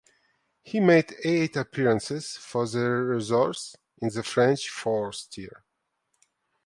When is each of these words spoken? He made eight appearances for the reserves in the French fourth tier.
He 0.63 0.79
made 0.79 1.13
eight 1.23 1.55
appearances 1.55 2.35
for 2.35 2.67
the 2.67 2.89
reserves 2.89 3.77
in 3.99 4.09
the 4.09 4.23
French 4.23 4.67
fourth 4.67 5.29
tier. 5.29 5.63